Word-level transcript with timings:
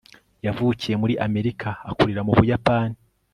yavukiye 0.45 0.95
muri 1.01 1.13
amerika 1.25 1.69
akurira 1.89 2.21
mu 2.27 2.33
buyapani 2.37 2.97